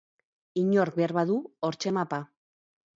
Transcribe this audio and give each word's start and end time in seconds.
Inork 0.61 0.97
behar 1.01 1.15
badu, 1.19 1.37
hortxe 1.69 1.95
mapa. 2.01 2.25